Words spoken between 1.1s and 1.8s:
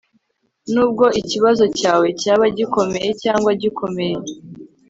ikibazo